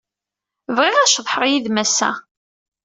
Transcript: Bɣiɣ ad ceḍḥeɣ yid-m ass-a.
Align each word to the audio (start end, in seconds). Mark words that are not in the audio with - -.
Bɣiɣ 0.75 0.95
ad 0.99 1.09
ceḍḥeɣ 1.13 1.43
yid-m 1.47 1.77
ass-a. 1.83 2.11